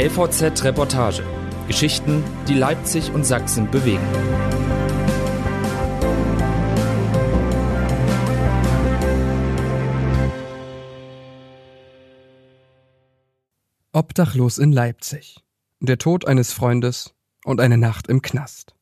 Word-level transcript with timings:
LVZ 0.00 0.64
Reportage. 0.64 1.22
Geschichten, 1.66 2.24
die 2.48 2.54
Leipzig 2.54 3.12
und 3.12 3.26
Sachsen 3.26 3.70
bewegen. 3.70 4.00
Obdachlos 13.92 14.56
in 14.56 14.72
Leipzig. 14.72 15.44
Der 15.80 15.98
Tod 15.98 16.26
eines 16.26 16.54
Freundes 16.54 17.14
und 17.44 17.60
eine 17.60 17.76
Nacht 17.76 18.06
im 18.06 18.22
Knast. 18.22 18.74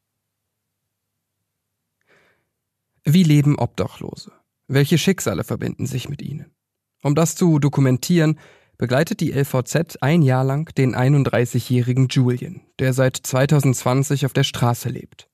Wie 3.03 3.25
leben 3.25 3.59
Obdachlose? 3.59 4.31
Welche 4.69 4.99
Schicksale 4.99 5.43
verbinden 5.43 5.87
sich 5.87 6.09
mit 6.09 6.23
ihnen? 6.23 6.55
Um 7.03 7.17
das 7.17 7.35
zu 7.35 7.59
dokumentieren, 7.59 8.39
begleitet 8.79 9.21
die 9.21 9.33
LVZ 9.33 9.99
ein 10.01 10.23
Jahr 10.23 10.45
lang 10.45 10.73
den 10.77 10.95
31-jährigen 10.95 12.09
Julian, 12.09 12.63
der 12.79 12.93
seit 12.93 13.17
2020 13.17 14.25
auf 14.25 14.33
der 14.33 14.45
Straße 14.45 14.89
lebt. 14.89 15.29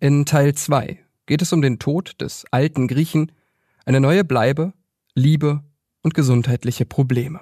In 0.00 0.26
Teil 0.26 0.54
2 0.54 0.98
geht 1.26 1.40
es 1.40 1.52
um 1.52 1.62
den 1.62 1.78
Tod 1.78 2.20
des 2.20 2.44
alten 2.50 2.88
Griechen, 2.88 3.32
eine 3.86 4.00
neue 4.00 4.24
Bleibe, 4.24 4.74
Liebe 5.14 5.62
und 6.02 6.14
gesundheitliche 6.14 6.84
Probleme. 6.84 7.40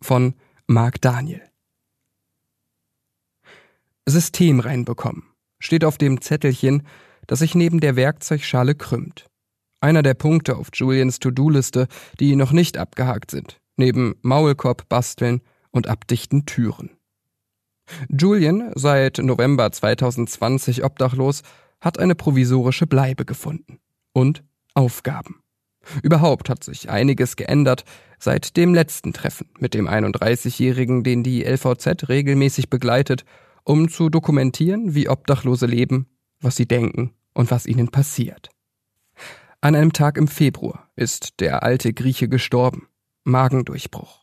Von 0.00 0.34
Marc 0.66 1.00
Daniel. 1.00 1.42
System 4.06 4.60
reinbekommen 4.60 5.24
steht 5.58 5.84
auf 5.84 5.98
dem 5.98 6.20
Zettelchen, 6.20 6.86
das 7.26 7.40
sich 7.40 7.54
neben 7.54 7.80
der 7.80 7.96
Werkzeugschale 7.96 8.74
krümmt. 8.74 9.26
Einer 9.80 10.02
der 10.02 10.14
Punkte 10.14 10.56
auf 10.56 10.68
Julians 10.72 11.18
To-Do-Liste, 11.18 11.88
die 12.20 12.36
noch 12.36 12.52
nicht 12.52 12.78
abgehakt 12.78 13.30
sind, 13.30 13.60
neben 13.76 14.16
Maulkorb 14.22 14.88
basteln 14.88 15.42
und 15.70 15.86
abdichten 15.86 16.46
Türen. 16.46 16.90
Julian, 18.08 18.72
seit 18.74 19.18
November 19.18 19.70
2020 19.70 20.84
obdachlos, 20.84 21.42
hat 21.80 21.98
eine 21.98 22.14
provisorische 22.14 22.86
Bleibe 22.86 23.24
gefunden. 23.24 23.78
Und 24.12 24.42
Aufgaben. 24.74 25.42
Überhaupt 26.02 26.48
hat 26.48 26.64
sich 26.64 26.90
einiges 26.90 27.36
geändert 27.36 27.84
seit 28.18 28.56
dem 28.56 28.74
letzten 28.74 29.12
Treffen 29.12 29.48
mit 29.58 29.74
dem 29.74 29.88
31-Jährigen, 29.88 31.04
den 31.04 31.22
die 31.22 31.44
LVZ 31.44 32.08
regelmäßig 32.08 32.70
begleitet, 32.70 33.24
um 33.64 33.88
zu 33.88 34.08
dokumentieren, 34.08 34.94
wie 34.94 35.08
Obdachlose 35.08 35.66
leben, 35.66 36.06
was 36.40 36.56
sie 36.56 36.66
denken 36.66 37.12
und 37.34 37.50
was 37.50 37.66
ihnen 37.66 37.88
passiert. 37.88 38.50
An 39.60 39.74
einem 39.74 39.92
Tag 39.92 40.18
im 40.18 40.28
Februar 40.28 40.90
ist 40.96 41.40
der 41.40 41.62
alte 41.62 41.92
Grieche 41.92 42.28
gestorben. 42.28 42.88
Magendurchbruch. 43.26 44.22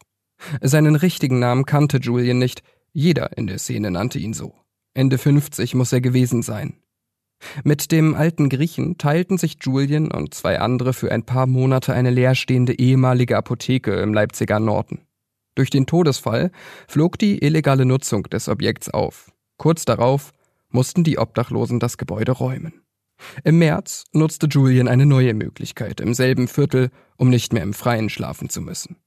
Seinen 0.62 0.96
richtigen 0.96 1.40
Namen 1.40 1.66
kannte 1.66 1.98
Julian 1.98 2.40
nicht, 2.40 2.64
jeder 2.92 3.38
in 3.38 3.48
der 3.48 3.60
Szene 3.60 3.92
nannte 3.92 4.20
ihn 4.20 4.34
so. 4.34 4.56
Ende 4.94 5.18
50 5.18 5.76
muss 5.76 5.92
er 5.92 6.02
gewesen 6.02 6.42
sein. 6.42 6.78
Mit 7.64 7.92
dem 7.92 8.16
alten 8.16 8.50
Griechen 8.50 8.98
teilten 8.98 9.38
sich 9.38 9.58
Julian 9.62 10.10
und 10.12 10.34
zwei 10.34 10.60
andere 10.60 10.94
für 10.94 11.12
ein 11.12 11.24
paar 11.24 11.48
Monate 11.48 11.94
eine 11.94 12.12
leerstehende 12.12 12.80
ehemalige 12.80 13.38
Apotheke 13.38 13.94
im 13.96 14.14
Leipziger 14.14 14.60
Norden. 14.60 15.02
Durch 15.56 15.70
den 15.70 15.86
Todesfall 15.86 16.52
flog 16.88 17.20
die 17.20 17.44
illegale 17.44 17.86
Nutzung 17.86 18.24
des 18.24 18.48
Objekts 18.48 18.90
auf. 18.90 19.32
Kurz 19.58 19.86
darauf 19.86 20.32
mussten 20.70 21.04
die 21.04 21.18
Obdachlosen 21.18 21.80
das 21.80 21.98
Gebäude 21.98 22.32
räumen. 22.32 22.83
Im 23.44 23.60
März 23.60 24.06
nutzte 24.12 24.48
Julian 24.48 24.88
eine 24.88 25.06
neue 25.06 25.34
Möglichkeit 25.34 26.02
im 26.02 26.14
selben 26.14 26.48
Viertel, 26.48 26.90
um 27.18 27.30
nicht 27.30 27.54
mehr 27.54 27.64
im 27.64 27.74
Freien 27.74 28.10
schlafen 28.10 28.50
zu 28.50 28.62
müssen. 28.62 28.98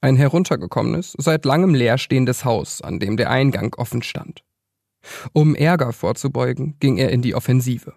Ein 0.00 0.16
heruntergekommenes, 0.16 1.14
seit 1.18 1.44
langem 1.44 1.74
leerstehendes 1.74 2.44
Haus, 2.44 2.80
an 2.80 2.98
dem 2.98 3.16
der 3.16 3.30
Eingang 3.30 3.74
offen 3.74 4.02
stand. 4.02 4.44
Um 5.32 5.54
Ärger 5.54 5.92
vorzubeugen, 5.92 6.76
ging 6.80 6.96
er 6.96 7.10
in 7.10 7.22
die 7.22 7.34
Offensive. 7.34 7.94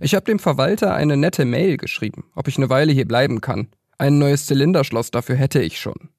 Ich 0.00 0.14
habe 0.14 0.24
dem 0.24 0.38
Verwalter 0.38 0.94
eine 0.94 1.16
nette 1.16 1.44
Mail 1.44 1.76
geschrieben, 1.76 2.24
ob 2.34 2.48
ich 2.48 2.56
eine 2.56 2.70
Weile 2.70 2.92
hier 2.92 3.06
bleiben 3.06 3.40
kann. 3.40 3.68
Ein 3.98 4.18
neues 4.18 4.46
Zylinderschloss 4.46 5.10
dafür 5.10 5.36
hätte 5.36 5.62
ich 5.62 5.80
schon. 5.80 6.10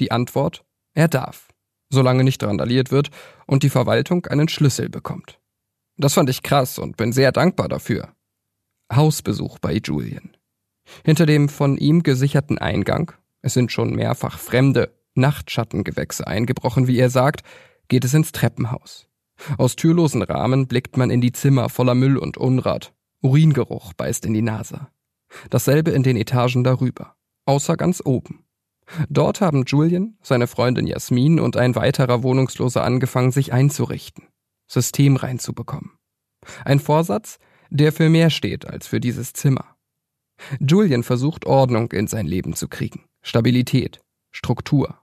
Die 0.00 0.10
Antwort? 0.10 0.64
Er 0.94 1.08
darf, 1.08 1.48
solange 1.90 2.24
nicht 2.24 2.42
randaliert 2.42 2.90
wird 2.90 3.10
und 3.46 3.62
die 3.62 3.70
Verwaltung 3.70 4.26
einen 4.26 4.48
Schlüssel 4.48 4.88
bekommt. 4.88 5.38
Das 6.02 6.14
fand 6.14 6.28
ich 6.28 6.42
krass 6.42 6.80
und 6.80 6.96
bin 6.96 7.12
sehr 7.12 7.30
dankbar 7.30 7.68
dafür. 7.68 8.08
Hausbesuch 8.92 9.60
bei 9.60 9.74
Julian. 9.74 10.36
Hinter 11.04 11.26
dem 11.26 11.48
von 11.48 11.78
ihm 11.78 12.02
gesicherten 12.02 12.58
Eingang, 12.58 13.12
es 13.40 13.54
sind 13.54 13.70
schon 13.70 13.94
mehrfach 13.94 14.36
fremde 14.40 14.92
Nachtschattengewächse 15.14 16.26
eingebrochen, 16.26 16.88
wie 16.88 16.98
er 16.98 17.08
sagt, 17.08 17.44
geht 17.86 18.04
es 18.04 18.14
ins 18.14 18.32
Treppenhaus. 18.32 19.06
Aus 19.58 19.76
türlosen 19.76 20.22
Rahmen 20.22 20.66
blickt 20.66 20.96
man 20.96 21.08
in 21.08 21.20
die 21.20 21.30
Zimmer 21.30 21.68
voller 21.68 21.94
Müll 21.94 22.18
und 22.18 22.36
Unrat. 22.36 22.92
Uringeruch 23.22 23.92
beißt 23.92 24.26
in 24.26 24.34
die 24.34 24.42
Nase. 24.42 24.88
Dasselbe 25.50 25.92
in 25.92 26.02
den 26.02 26.16
Etagen 26.16 26.64
darüber, 26.64 27.14
außer 27.46 27.76
ganz 27.76 28.02
oben. 28.04 28.44
Dort 29.08 29.40
haben 29.40 29.66
Julian, 29.68 30.18
seine 30.20 30.48
Freundin 30.48 30.88
Jasmin 30.88 31.38
und 31.38 31.56
ein 31.56 31.76
weiterer 31.76 32.24
Wohnungsloser 32.24 32.82
angefangen, 32.82 33.30
sich 33.30 33.52
einzurichten, 33.52 34.24
System 34.72 35.16
reinzubekommen. 35.16 35.92
Ein 36.64 36.80
Vorsatz, 36.80 37.38
der 37.70 37.92
für 37.92 38.08
mehr 38.08 38.30
steht 38.30 38.66
als 38.66 38.86
für 38.86 39.00
dieses 39.00 39.32
Zimmer. 39.32 39.76
Julian 40.60 41.02
versucht 41.02 41.46
Ordnung 41.46 41.92
in 41.92 42.06
sein 42.06 42.26
Leben 42.26 42.54
zu 42.54 42.68
kriegen, 42.68 43.04
Stabilität, 43.20 44.00
Struktur. 44.30 44.98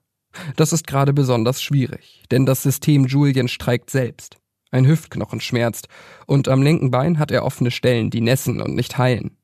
Das 0.55 0.73
ist 0.73 0.85
gerade 0.85 1.13
besonders 1.13 1.61
schwierig, 1.61 2.23
denn 2.31 2.45
das 2.45 2.63
System 2.63 3.05
Julian 3.05 3.47
streikt 3.47 3.89
selbst. 3.89 4.37
Ein 4.71 4.85
Hüftknochen 4.85 5.41
schmerzt 5.41 5.87
und 6.27 6.47
am 6.47 6.61
linken 6.61 6.91
Bein 6.91 7.17
hat 7.17 7.31
er 7.31 7.45
offene 7.45 7.71
Stellen, 7.71 8.09
die 8.09 8.21
nässen 8.21 8.61
und 8.61 8.75
nicht 8.75 8.97
heilen. 8.97 9.37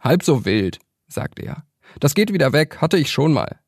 Halb 0.00 0.24
so 0.24 0.44
wild, 0.44 0.78
sagt 1.06 1.38
er. 1.38 1.64
Das 2.00 2.14
geht 2.14 2.32
wieder 2.32 2.52
weg, 2.52 2.78
hatte 2.80 2.98
ich 2.98 3.10
schon 3.10 3.32
mal. 3.32 3.60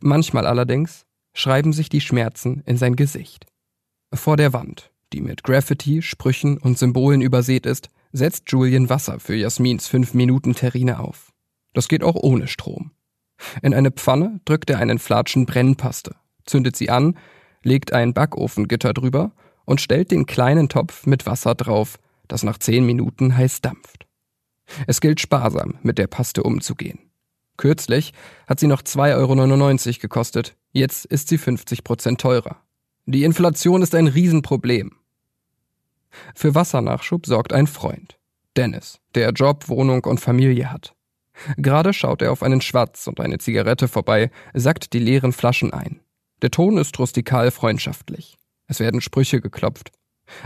Manchmal 0.00 0.46
allerdings 0.46 1.06
schreiben 1.34 1.72
sich 1.72 1.88
die 1.88 2.00
Schmerzen 2.00 2.62
in 2.66 2.76
sein 2.76 2.94
Gesicht. 2.94 3.46
Vor 4.12 4.36
der 4.36 4.52
Wand, 4.52 4.92
die 5.16 5.22
mit 5.22 5.42
Graffiti, 5.42 6.02
Sprüchen 6.02 6.58
und 6.58 6.76
Symbolen 6.76 7.22
übersät 7.22 7.64
ist, 7.64 7.88
setzt 8.12 8.52
Julian 8.52 8.90
Wasser 8.90 9.18
für 9.18 9.34
Jasmins 9.34 9.90
5-Minuten-Terrine 9.90 11.00
auf. 11.00 11.32
Das 11.72 11.88
geht 11.88 12.04
auch 12.04 12.16
ohne 12.16 12.48
Strom. 12.48 12.90
In 13.62 13.72
eine 13.72 13.90
Pfanne 13.90 14.40
drückt 14.44 14.68
er 14.68 14.78
einen 14.78 14.98
Flatschen 14.98 15.46
Brennpaste, 15.46 16.16
zündet 16.44 16.76
sie 16.76 16.90
an, 16.90 17.16
legt 17.62 17.94
ein 17.94 18.12
Backofengitter 18.12 18.92
drüber 18.92 19.32
und 19.64 19.80
stellt 19.80 20.10
den 20.10 20.26
kleinen 20.26 20.68
Topf 20.68 21.06
mit 21.06 21.24
Wasser 21.24 21.54
drauf, 21.54 21.98
das 22.28 22.42
nach 22.42 22.58
zehn 22.58 22.84
Minuten 22.84 23.34
heiß 23.36 23.62
dampft. 23.62 24.06
Es 24.86 25.00
gilt 25.00 25.20
sparsam, 25.20 25.78
mit 25.82 25.96
der 25.96 26.08
Paste 26.08 26.42
umzugehen. 26.42 26.98
Kürzlich 27.56 28.12
hat 28.46 28.60
sie 28.60 28.66
noch 28.66 28.82
2,99 28.82 29.86
Euro 29.86 29.98
gekostet, 29.98 30.56
jetzt 30.72 31.06
ist 31.06 31.28
sie 31.28 31.38
50 31.38 31.84
Prozent 31.84 32.20
teurer. 32.20 32.56
Die 33.06 33.24
Inflation 33.24 33.82
ist 33.82 33.94
ein 33.94 34.08
Riesenproblem. 34.08 34.92
Für 36.34 36.54
Wassernachschub 36.54 37.26
sorgt 37.26 37.52
ein 37.52 37.66
Freund, 37.66 38.18
Dennis, 38.56 39.00
der 39.14 39.30
Job, 39.30 39.68
Wohnung 39.68 40.04
und 40.04 40.20
Familie 40.20 40.72
hat. 40.72 40.94
Gerade 41.56 41.92
schaut 41.92 42.22
er 42.22 42.32
auf 42.32 42.42
einen 42.42 42.60
Schwatz 42.60 43.06
und 43.06 43.20
eine 43.20 43.38
Zigarette 43.38 43.88
vorbei, 43.88 44.30
sackt 44.54 44.92
die 44.92 44.98
leeren 44.98 45.32
Flaschen 45.32 45.72
ein. 45.72 46.00
Der 46.42 46.50
Ton 46.50 46.78
ist 46.78 46.98
rustikal 46.98 47.50
freundschaftlich. 47.50 48.36
Es 48.66 48.80
werden 48.80 49.00
Sprüche 49.00 49.40
geklopft. 49.40 49.92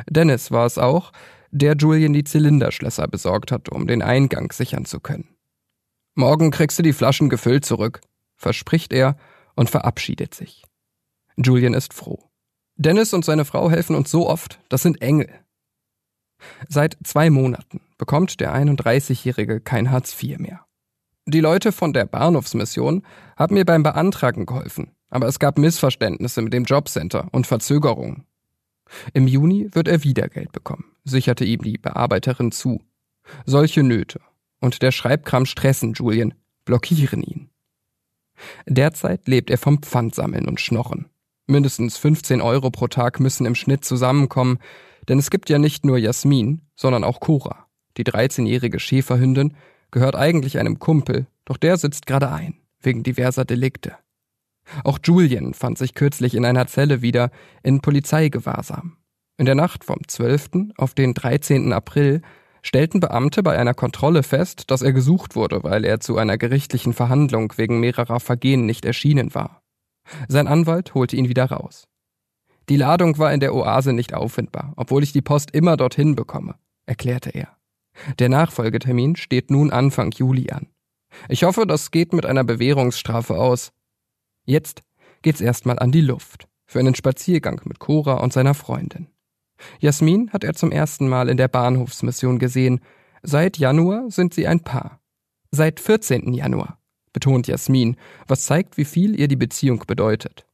Dennis 0.09 0.51
war 0.51 0.67
es 0.67 0.79
auch, 0.79 1.13
der 1.51 1.77
Julian 1.77 2.13
die 2.13 2.25
Zylinderschlösser 2.25 3.09
besorgt 3.09 3.51
hat, 3.51 3.69
um 3.69 3.87
den 3.87 4.03
Eingang 4.03 4.53
sichern 4.53 4.85
zu 4.85 5.01
können. 5.01 5.37
Morgen 6.15 6.51
kriegst 6.51 6.79
du 6.79 6.83
die 6.83 6.93
Flaschen 6.93 7.29
gefüllt 7.29 7.65
zurück, 7.65 8.01
verspricht 8.37 8.93
er 8.93 9.17
und 9.55 9.71
verabschiedet 9.71 10.35
sich. 10.35 10.65
Julian 11.37 11.75
ist 11.75 11.95
froh. 11.95 12.31
Dennis 12.77 13.13
und 13.13 13.25
seine 13.25 13.45
Frau 13.45 13.71
helfen 13.71 13.97
uns 13.97 14.11
so 14.11 14.29
oft, 14.29 14.61
das 14.69 14.83
sind 14.83 15.03
Engel. 15.03 15.29
Seit 16.69 16.97
zwei 17.05 17.31
Monaten 17.31 17.81
bekommt 17.99 18.41
der 18.41 18.55
31-Jährige 18.55 19.61
kein 19.61 19.91
Hartz 19.91 20.21
IV 20.21 20.39
mehr. 20.39 20.65
Die 21.27 21.41
Leute 21.41 21.73
von 21.73 21.93
der 21.93 22.07
Bahnhofsmission 22.07 23.03
haben 23.37 23.55
mir 23.55 23.65
beim 23.65 23.83
Beantragen 23.83 24.47
geholfen, 24.47 24.91
aber 25.11 25.27
es 25.27 25.39
gab 25.39 25.59
Missverständnisse 25.59 26.43
mit 26.43 26.53
dem 26.53 26.65
Jobcenter 26.65 27.29
und 27.33 27.47
Verzögerungen. 27.47 28.25
Im 29.13 29.27
Juni 29.27 29.69
wird 29.73 29.87
er 29.87 30.03
wieder 30.03 30.29
Geld 30.29 30.53
bekommen, 30.53 30.85
sicherte 31.05 31.45
ihm 31.45 31.63
die 31.63 31.79
Bearbeiterin 31.79 32.53
zu. 32.53 32.83
Solche 33.45 33.83
Nöte 33.83 34.21
und 34.61 34.83
der 34.83 34.93
Schreibkram 34.93 35.47
stressen 35.47 35.95
Julian, 35.95 36.35
blockieren 36.65 37.23
ihn. 37.23 37.51
Derzeit 38.67 39.27
lebt 39.29 39.51
er 39.51 39.59
vom 39.59 39.83
Pfandsammeln 39.83 40.49
und 40.49 40.61
Schnorren. 40.61 41.07
Mindestens 41.47 41.97
15 41.97 42.41
Euro 42.41 42.71
pro 42.71 42.87
Tag 42.87 43.21
müssen 43.21 43.47
im 43.47 43.55
Schnitt 43.55 43.85
zusammenkommen, 43.85 44.59
denn 45.11 45.19
es 45.19 45.31
gibt 45.31 45.51
ja 45.51 45.59
nicht 45.59 45.85
nur 45.85 45.99
Jasmin, 45.99 46.63
sondern 46.77 47.03
auch 47.03 47.19
Cora. 47.19 47.67
Die 47.97 48.05
13-jährige 48.05 48.79
Schäferhündin 48.79 49.55
gehört 49.91 50.15
eigentlich 50.15 50.59
einem 50.59 50.79
Kumpel, 50.79 51.27
doch 51.45 51.57
der 51.57 51.77
sitzt 51.77 52.07
gerade 52.07 52.31
ein, 52.31 52.55
wegen 52.81 53.03
diverser 53.03 53.45
Delikte. 53.45 53.97
Auch 54.85 55.01
Julian 55.03 55.53
fand 55.53 55.79
sich 55.79 55.95
kürzlich 55.95 56.37
in 56.37 56.45
einer 56.45 56.69
Zelle 56.69 57.03
wieder 57.03 57.33
in 57.65 57.81
Polizeigewahrsam. 57.81 58.99
In 59.37 59.47
der 59.47 59.57
Nacht 59.57 59.83
vom 59.83 60.07
12. 60.07 60.75
auf 60.77 60.95
den 60.95 61.13
13. 61.13 61.73
April 61.73 62.23
stellten 62.63 63.01
Beamte 63.01 63.43
bei 63.43 63.59
einer 63.59 63.75
Kontrolle 63.75 64.23
fest, 64.23 64.71
dass 64.71 64.83
er 64.83 64.93
gesucht 64.93 65.35
wurde, 65.35 65.65
weil 65.65 65.85
er 65.85 65.99
zu 65.99 66.19
einer 66.19 66.39
gerichtlichen 66.39 66.93
Verhandlung 66.93 67.53
wegen 67.57 67.81
mehrerer 67.81 68.21
Vergehen 68.21 68.65
nicht 68.65 68.85
erschienen 68.85 69.35
war. 69.35 69.61
Sein 70.29 70.47
Anwalt 70.47 70.95
holte 70.95 71.17
ihn 71.17 71.29
wieder 71.29 71.47
raus. 71.47 71.90
Die 72.71 72.77
Ladung 72.77 73.19
war 73.19 73.35
in 73.35 73.41
der 73.41 73.53
Oase 73.53 73.93
nicht 73.93 74.15
auffindbar, 74.15 74.75
obwohl 74.77 75.03
ich 75.03 75.13
die 75.13 75.23
Post 75.23 75.51
immer 75.51 75.77
dorthin 75.77 76.15
bekomme, 76.15 76.55
erklärte 76.87 77.31
er. 77.31 77.57
Der 78.21 78.29
Nachfolgetermin 78.29 79.17
steht 79.17 79.51
nun 79.51 79.73
Anfang 79.73 80.13
Juli 80.13 80.51
an. 80.53 80.69
Ich 81.29 81.43
hoffe, 81.43 81.67
das 81.67 81.91
geht 81.91 82.13
mit 82.13 82.25
einer 82.25 82.45
Bewährungsstrafe 82.45 83.37
aus. 83.37 83.73
Jetzt 84.45 84.83
geht's 85.23 85.41
erstmal 85.41 85.81
an 85.81 85.91
die 85.91 86.01
Luft. 86.01 86.47
Für 86.65 86.79
einen 86.79 86.95
Spaziergang 86.95 87.61
mit 87.65 87.81
Cora 87.81 88.15
und 88.15 88.33
seiner 88.33 88.55
Freundin. 88.55 89.09
Jasmin 89.81 90.31
hat 90.33 90.45
er 90.45 90.55
zum 90.55 90.71
ersten 90.71 91.09
Mal 91.09 91.29
in 91.29 91.37
der 91.37 91.49
Bahnhofsmission 91.49 92.39
gesehen. 92.39 92.81
Seit 93.25 93.59
Januar 93.59 94.13
sind 94.13 94.33
sie 94.33 94.47
ein 94.47 94.61
Paar. 94.61 95.01
Seit 95.51 95.81
14. 95.81 96.33
Januar, 96.33 96.79
betont 97.13 97.49
Jasmin, 97.49 97.97
was 98.29 98.45
zeigt, 98.45 98.77
wie 98.77 98.85
viel 98.85 99.19
ihr 99.19 99.27
die 99.27 99.35
Beziehung 99.35 99.83
bedeutet. 99.89 100.47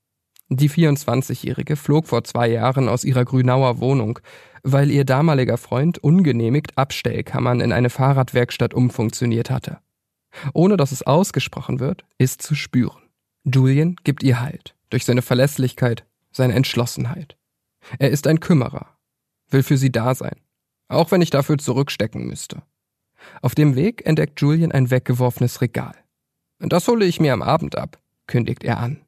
Die 0.49 0.71
24-Jährige 0.71 1.75
flog 1.75 2.07
vor 2.07 2.23
zwei 2.23 2.49
Jahren 2.49 2.89
aus 2.89 3.03
ihrer 3.03 3.25
Grünauer 3.25 3.81
Wohnung, 3.81 4.21
weil 4.63 4.91
ihr 4.91 5.05
damaliger 5.05 5.59
Freund 5.59 5.99
ungenehmigt 5.99 6.79
Abstellkammern 6.79 7.61
in 7.61 7.73
eine 7.73 7.91
Fahrradwerkstatt 7.91 8.73
umfunktioniert 8.73 9.51
hatte. 9.51 9.79
Ohne 10.53 10.77
dass 10.77 10.93
es 10.93 11.03
ausgesprochen 11.03 11.81
wird, 11.81 12.05
ist 12.19 12.43
zu 12.43 12.55
spüren. 12.55 13.03
Julian 13.45 13.97
gibt 14.05 14.23
ihr 14.23 14.41
Halt, 14.41 14.77
durch 14.91 15.05
seine 15.05 15.23
Verlässlichkeit, 15.23 16.05
seine 16.31 16.55
Entschlossenheit. 16.55 17.37
Er 17.99 18.11
ist 18.11 18.27
ein 18.27 18.41
Kümmerer, 18.41 18.87
will 19.51 19.63
für 19.63 19.77
sie 19.77 19.91
da 19.91 20.15
sein, 20.15 20.37
auch 20.89 21.11
wenn 21.11 21.23
ich 21.23 21.31
dafür 21.31 21.59
zurückstecken 21.59 22.27
müsste. 22.27 22.63
Auf 23.43 23.55
dem 23.55 23.75
Weg 23.75 24.07
entdeckt 24.07 24.41
Julian 24.41 24.73
ein 24.73 24.91
weggeworfenes 24.91 25.61
Regal. 25.61 25.95
Das 26.59 26.87
hole 26.87 27.05
ich 27.05 27.21
mir 27.21 27.33
am 27.33 27.43
Abend 27.43 27.77
ab, 27.77 27.99
kündigt 28.27 28.65
er 28.65 28.79
an. 28.79 29.06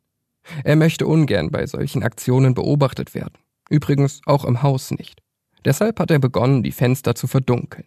Er 0.65 0.77
möchte 0.77 1.07
ungern 1.07 1.51
bei 1.51 1.67
solchen 1.67 2.03
Aktionen 2.03 2.55
beobachtet 2.55 3.15
werden. 3.15 3.39
Übrigens 3.71 4.21
auch 4.27 4.45
im 4.45 4.63
Haus 4.63 4.91
nicht. 4.91 5.21
Deshalb 5.65 6.01
hat 6.01 6.11
er 6.11 6.19
begonnen, 6.19 6.63
die 6.63 6.73
Fenster 6.73 7.15
zu 7.15 7.27
verdunkeln. 7.27 7.87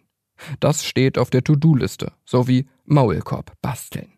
Das 0.60 0.84
steht 0.84 1.18
auf 1.18 1.30
der 1.30 1.44
To-Do-Liste, 1.44 2.12
sowie 2.24 2.66
Maulkorb 2.84 3.52
basteln. 3.62 4.12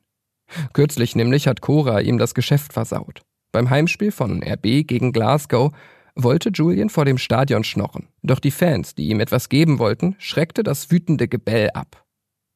Kürzlich 0.73 1.17
nämlich 1.17 1.47
hat 1.47 1.61
Cora 1.61 2.01
ihm 2.01 2.19
das 2.19 2.35
Geschäft 2.35 2.73
versaut. 2.73 3.23
Beim 3.53 3.71
Heimspiel 3.71 4.13
von 4.13 4.43
RB 4.43 4.87
gegen 4.87 5.13
Glasgow 5.13 5.73
wollte 6.15 6.51
Julian 6.51 6.91
vor 6.91 7.05
dem 7.05 7.19
Stadion 7.19 7.65
schnorren, 7.65 8.09
doch 8.23 8.39
die 8.39 8.51
Fans, 8.51 8.95
die 8.95 9.09
ihm 9.09 9.21
etwas 9.21 9.49
geben 9.49 9.79
wollten, 9.79 10.15
schreckte 10.19 10.63
das 10.63 10.91
wütende 10.91 11.29
Gebell 11.29 11.71
ab. 11.71 12.05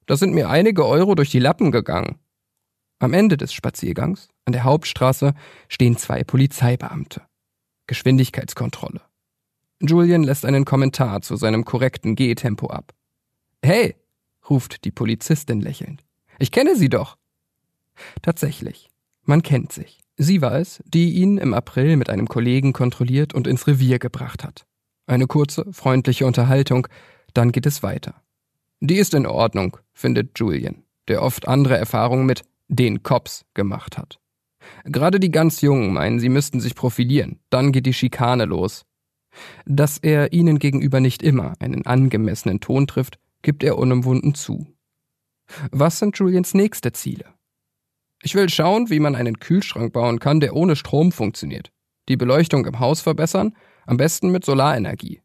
Da 0.07 0.17
sind 0.17 0.33
mir 0.33 0.49
einige 0.49 0.87
Euro 0.87 1.15
durch 1.15 1.31
die 1.31 1.39
Lappen 1.39 1.71
gegangen. 1.71 2.19
Am 3.01 3.13
Ende 3.13 3.37
des 3.37 3.53
Spaziergangs, 3.53 4.29
an 4.45 4.53
der 4.53 4.65
Hauptstraße, 4.65 5.35
stehen 5.69 5.97
zwei 5.97 6.25
Polizeibeamte. 6.25 7.23
Geschwindigkeitskontrolle. 7.87 9.01
Julian 9.81 10.25
lässt 10.25 10.45
einen 10.45 10.65
Kommentar 10.65 11.23
zu 11.23 11.37
seinem 11.37 11.65
korrekten 11.65 12.17
Gehtempo 12.17 12.69
ab. 12.69 12.93
Hey, 13.63 13.95
ruft 14.51 14.85
die 14.85 14.91
Polizistin 14.91 15.61
lächelnd. 15.61 16.05
Ich 16.41 16.51
kenne 16.51 16.75
Sie 16.75 16.89
doch. 16.89 17.17
Tatsächlich, 18.23 18.91
man 19.23 19.43
kennt 19.43 19.73
sich. 19.73 20.01
Sie 20.17 20.43
war 20.43 20.55
es, 20.55 20.83
die 20.85 21.13
ihn 21.13 21.39
im 21.39 21.55
April 21.55 21.97
mit 21.97 22.11
einem 22.11 22.27
Kollegen 22.27 22.73
kontrolliert 22.73 23.35
und 23.35 23.47
ins 23.47 23.69
Revier 23.69 24.01
gebracht 24.01 24.43
hat. 24.43 24.67
Eine 25.07 25.29
kurze, 25.29 25.73
freundliche 25.73 26.27
Unterhaltung, 26.27 26.89
dann 27.35 27.53
geht 27.53 27.67
es 27.67 27.85
weiter. 27.85 28.15
Die 28.81 28.97
ist 28.97 29.15
in 29.15 29.27
Ordnung, 29.27 29.77
findet 29.93 30.37
Julian, 30.39 30.83
der 31.07 31.23
oft 31.23 31.47
andere 31.47 31.77
Erfahrungen 31.77 32.27
mit 32.27 32.43
den 32.69 33.03
Cops 33.03 33.45
gemacht 33.55 33.99
hat. 33.99 34.19
Gerade 34.85 35.19
die 35.21 35.31
ganz 35.31 35.61
Jungen 35.61 35.93
meinen, 35.93 36.21
sie 36.21 36.29
müssten 36.29 36.61
sich 36.61 36.75
profilieren, 36.75 37.41
dann 37.51 37.73
geht 37.73 37.87
die 37.87 37.95
Schikane 37.95 38.45
los. 38.45 38.85
Dass 39.67 39.99
er 39.99 40.33
ihnen 40.33 40.59
gegenüber 40.59 41.01
nicht 41.01 41.23
immer 41.23 41.55
einen 41.61 41.87
angemessenen 41.87 42.61
Ton 42.61 42.87
trifft, 42.87 43.19
gibt 43.43 43.63
er 43.63 43.79
unumwunden 43.79 44.35
zu. 44.35 44.67
Was 45.71 45.99
sind 45.99 46.19
Julians 46.19 46.55
nächste 46.55 46.93
Ziele? 46.93 47.27
Ich 48.23 48.35
will 48.35 48.49
schauen, 48.49 48.91
wie 48.91 49.01
man 49.01 49.15
einen 49.15 49.39
Kühlschrank 49.39 49.93
bauen 49.93 50.19
kann, 50.19 50.41
der 50.41 50.55
ohne 50.55 50.77
Strom 50.77 51.13
funktioniert. 51.13 51.71
Die 52.09 52.17
Beleuchtung 52.17 52.67
im 52.67 52.81
Haus 52.81 53.01
verbessern, 53.01 53.57
am 53.87 53.97
besten 53.97 54.31
mit 54.31 54.45
Solarenergie. 54.45 55.23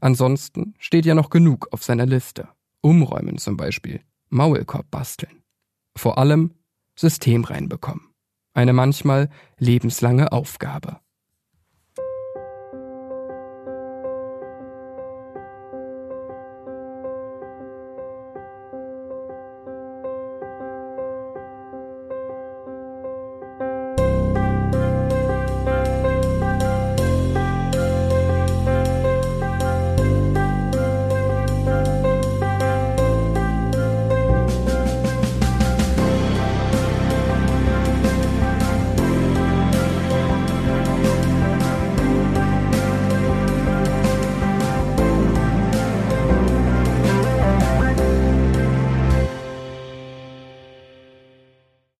Ansonsten 0.00 0.74
steht 0.78 1.06
ja 1.06 1.14
noch 1.14 1.30
genug 1.30 1.68
auf 1.72 1.82
seiner 1.82 2.06
Liste. 2.06 2.48
Umräumen 2.80 3.38
zum 3.38 3.56
Beispiel, 3.56 4.00
Maulkorb 4.30 4.90
basteln. 4.90 5.39
Vor 5.96 6.18
allem 6.18 6.54
System 6.98 7.44
reinbekommen. 7.44 8.12
Eine 8.52 8.72
manchmal 8.72 9.30
lebenslange 9.58 10.32
Aufgabe. 10.32 11.00